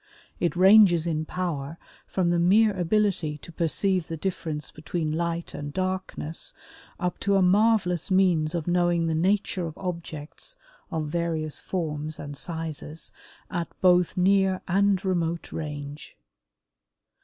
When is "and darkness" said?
5.53-6.55